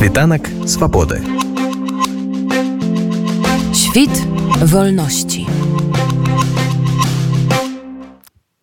[0.00, 1.20] Світанак свабоды.
[3.74, 4.10] Świt
[4.62, 5.46] wolności.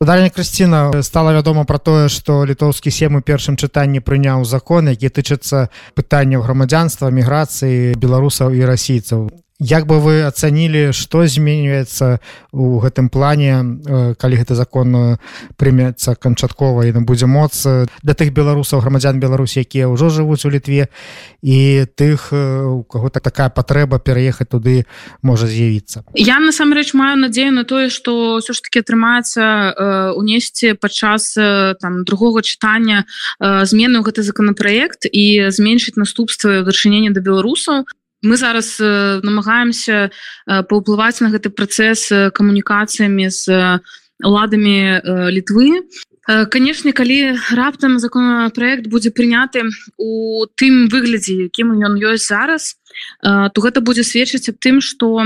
[0.02, 5.13] Дальня Крысціна стала вядома пра тое, што літоўскі сем у першым чытанні прыняў закон, які
[5.13, 9.30] тычыцца пытанняў грамадзянства, міграцыі беларусаў і расійцаў.
[9.60, 12.21] Як бы вы ацанілі, што зменьваецца
[12.54, 15.18] у гэтым плане, э, калі гэты закон
[15.58, 17.66] прымецца канчаткова і будзе моц
[18.05, 20.94] для тых беларусаў грамадзян Беларусі, якія ўжо жывуць у літве
[21.41, 24.86] і тых у каго так такая патрэба пераехаць туды
[25.26, 26.05] можа з'явіцца.
[26.14, 29.73] Я насамрэч маю надзею на тое, што ўсё ж таки атрымаецца э,
[30.14, 33.09] унесці падчас э, там другога чытання
[33.42, 37.89] змены ў гэты законапраект і зменшыць наступствы вырашэнення да беларусаў
[38.23, 40.09] мы зараз намагаемся
[40.45, 43.80] паўплываць на гэты працэс камунікацыямі з
[44.23, 45.85] уладамі літвы.
[46.27, 49.63] Канешне калі раптам законопроект будзе прыняты
[49.95, 52.75] у тым выглядзе якім ён ёсць зараз
[53.23, 55.23] то гэта будзе сведчыць аб тым што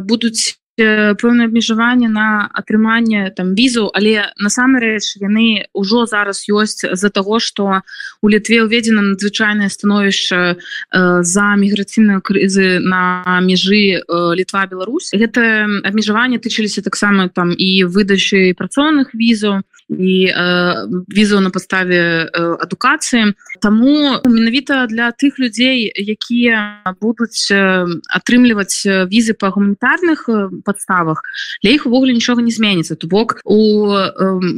[0.00, 3.90] будуць пэўнае абмежаванне на атрыманне там візу.
[3.92, 7.82] Але насамрэч яны ўжо зараз ёсць з-за того что
[8.22, 10.56] у літве ўведзена надзвычайнае становішча э,
[11.22, 15.12] за міграцыйныя крызы на межы э, літва Беларусь.
[15.12, 19.60] Гэта абмежаванне тычыліся таксама там і выдачы працоўных візаў
[19.98, 23.34] і э, візу на падставе э, адукацыі.
[23.60, 30.28] Таму менавіта для тых людзей якія будуць э, атрымліваць візы па гуманітарных
[30.62, 31.22] падставах
[31.62, 34.08] для іх увогуле нічога не зменіцца то бок у э,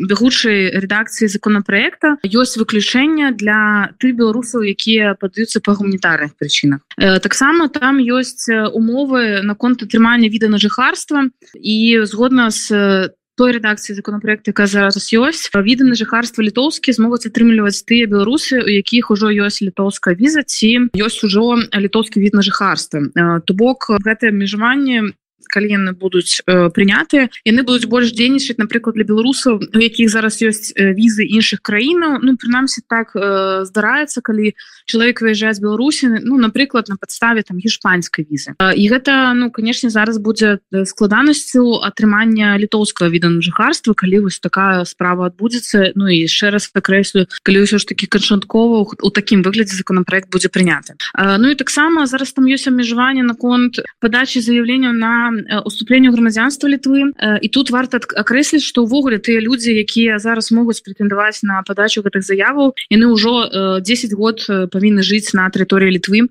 [0.09, 7.69] бегучай рэдакцыі законопроекта ёсць выключэнне для тых беларусаў якія падаюцца па гуманітарных прычынах э, таксама
[7.69, 14.67] там ёсць умовы наконт атрымання віда на жыхарства і згодна з там той редакцыі законопроекта
[14.67, 20.15] зараз ёсць віды на жыхарства літоўскі змогуць атрымліваць тыя беларусы у якіх ужо ёсць літоўская
[20.15, 23.03] віза ці ёсць ужо літоўскі від на жыхарства
[23.43, 25.15] то бок гэтае абмежаванне
[25.49, 30.41] калі яны будуць э, прынятыя яны будуць больш дзейнічаць напрыклад для беларусаў у якіх зараз
[30.43, 34.55] ёсць візы іншых краінаў ну прынамсі так э, здараецца калі
[34.87, 39.51] чалавек выязджае з беларусі ну напрыклад на падставе там гішпанскай візы э, і гэта ну
[39.51, 46.09] канешне зараз будзе складанасцю атрымання літоўскага віда на жыхарства калі вось такая справа адбудзецца ну
[46.09, 50.95] і яшчэ раз пакрэслю калі ўсё ж таки канчаткова у такім выглядзе законопроект будзе прыняты
[51.19, 55.34] э, ну і таксама зараз там ёсць абмежаванне наконт падачи заявленняў на
[55.65, 61.43] уступленню грамадзянства літвы і тут варта акрэсліць што ўвогуле тыя людзі якія зараз могуць прэтэндаваць
[61.43, 66.29] на падачу гэтых заяваў яны ўжо 10 год павінны жыць на тэрыторыі літвы.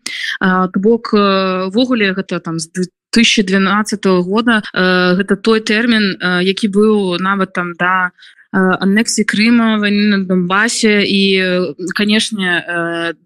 [0.75, 2.69] Бок ввогуле гэта там з
[3.13, 8.11] 2012 года гэта той тэрмін які быў нават там да
[8.53, 12.61] аннексі Крыма войны на Донбасе і канешне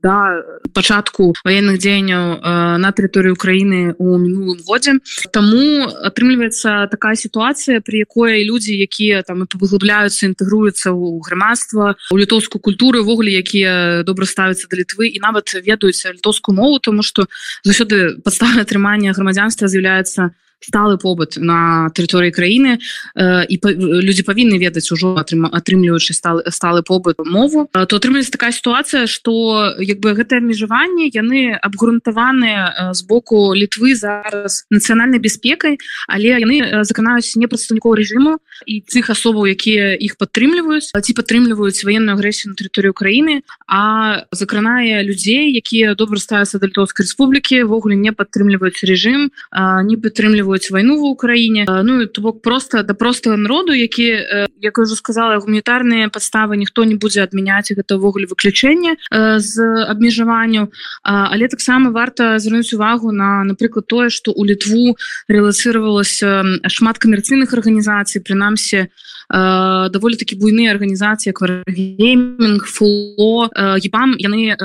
[0.01, 0.41] да
[0.73, 2.39] пачатку военных дзеянняў
[2.79, 5.03] на тэрыторыі Украіны у мінулым годзе
[5.35, 12.63] Таму атрымліваецца такая сітуацыя при якой людзі якія там выглубляюцца інтэгруюцца ў грамадства у літоўскую
[12.63, 17.27] культуру ввогуле якія добра ставяцца да літвы і нават ведаюць літоўскую мову тому что
[17.67, 24.25] заўсёды падстава атрымання грамадзянства з'яўляецца на сталы побыт на тэрыторыі краіны э, і па, людзі
[24.25, 27.69] павінны ведаць ужо атрымліваючы сталы сталы побыт мову.
[27.71, 34.65] То атрымліваецца такая сітуацыя что як бы гэтае абмежаванне яны абгрунтаваныя з боку літвы зараз
[34.73, 35.77] нацыянальнай бяспекай
[36.09, 40.89] але яны заканаюць не прадстаўнікоў рэжыму і цых асобаў якія іх падтрымліваюць.
[40.89, 47.05] Ці падтрымліваюць военную агрэсію на тэрыторыю краіны а закранае людзей якія добра ставяцца да літоўскай
[47.05, 49.29] рэспублікі ввогуле не падтрымліваюць рэжым
[49.85, 54.77] не падтрымліваюць падтрымліваюць вайну ва ўкраіне Ну то бок просто да простага народу які як
[54.77, 59.53] уже сказала гуманітарныя падставы ніхто не будзе адмяняць гэта ўвогуле выключэнне з
[59.87, 60.71] абмежаванню
[61.03, 64.95] але таксама варта звярнуць увагу на напрыклад тое что у літву
[65.27, 68.87] рэлацыравалася шмат камерцыйных арганізацый прынамсі
[69.27, 73.51] даволі такі буйныя арганізацыі кваргейминг фуло
[73.83, 74.55] ебам яны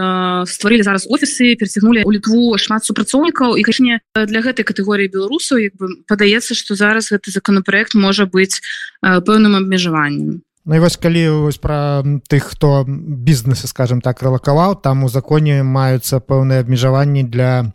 [0.47, 5.81] стварылі зараз офісы перацягнули у літву шмат супрацоўнікаў і кашне для гэтай катэгорыі беларусаў як
[5.81, 8.61] бы падаецца что зараз гэты законопроект можа быць
[9.01, 15.09] пэўным абмежаваннем Ну, вось калі вось пра тых хто бізнесы скажем так рэлакаваў там у
[15.09, 17.75] законе маюцца пэўныя абмежаванні для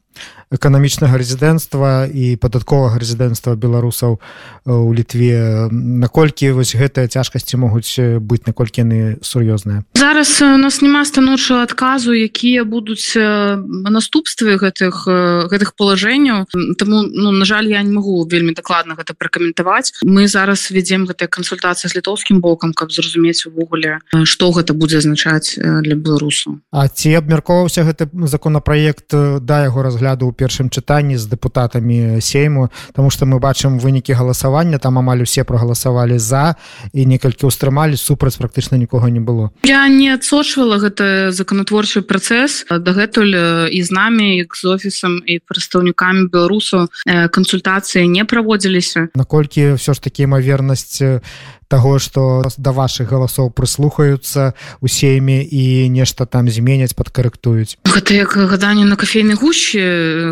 [0.52, 4.20] эканамічнага рэзідэнцтва і падатковага рэзідэнцтва беларусаў
[4.64, 5.68] у літве.
[5.72, 9.84] Наколькі вось гэтыя цяжкасці могуць быць наколькі яны сур'ёзныя?
[10.00, 15.04] Зараз у нас няма станоўчага адказу якія будуць наступствы гэтых
[15.52, 16.48] гэтых палажэнняў.
[16.80, 19.92] Таму ну на жаль я не могу вельмі дакладна гэта пракаментаваць.
[20.08, 25.60] Мы зараз вядзем гэтыя кансультацыі з літоўскім бокам каб зразумець увогуле што гэта будзе азначаць
[25.60, 32.22] для беларусу А ці абмяркоўваўся гэты законопроект да яго разгляду ў першым чытанні з дэпутатамі
[32.24, 36.56] сейму Таму што мы бачым вынікі галасавання там амаль усе прагаласавалі за
[36.94, 39.52] і некалькі ўстрымалі супраць практычна нікога не было.
[39.68, 42.66] Я не адсочвала гэта законотворчы працэс.
[42.72, 49.12] Дагэтуль і з намі як з офісам і прадстаўнікамі беларусу кансультацыі не праводзіліся.
[49.16, 51.04] Наколькі все ж таки імавернасць
[51.68, 57.76] того что да ваших галасоў прыслухаюцца у сейме і нешта там зменяць падкарэктуюць?
[57.84, 59.84] Гэта як гаданне на кафейнай гуще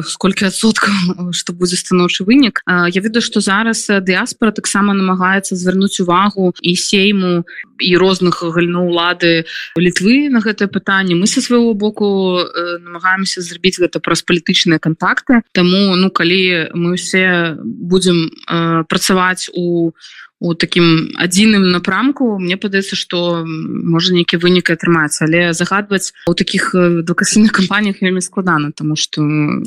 [0.07, 2.62] сколькі адсоткаў что будзе станоўчы вынік.
[2.67, 7.45] Я ведаю что зараз дыаспора таксама намагаецца звярнуць увагу і сейму
[7.79, 9.45] і розных гально улады
[9.75, 11.15] літвы на гэтае пытанне.
[11.15, 17.56] Мы со свайго боку намагаемся зрабіць гэта праз палітычныя контакты Таму ну калі мы все
[17.59, 18.31] будем
[18.88, 19.91] працаваць у
[20.39, 26.71] у таким адзіным напрамку мне падаецца что можа нейкі вынік атрымаецца але загадваць у таких
[26.75, 29.23] двукасійных кампаніях вельмі складана тому что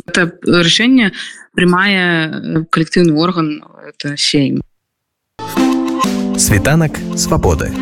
[0.07, 1.13] это рашэнне
[1.57, 4.61] прымае калектыўны орган это сейм
[6.39, 7.73] світанак свабоды.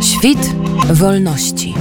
[0.00, 0.38] Świt
[0.88, 1.74] wolności.